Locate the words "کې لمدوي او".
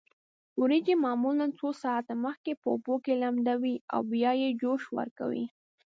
3.03-4.01